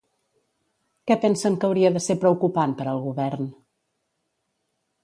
Què 1.11 1.17
pensen 1.25 1.57
que 1.61 1.69
hauria 1.69 1.93
de 1.99 2.03
ser 2.07 2.17
preocupant 2.25 2.75
per 2.81 2.89
al 2.95 3.07
govern? 3.07 3.55